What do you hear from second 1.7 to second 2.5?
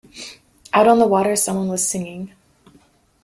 singing.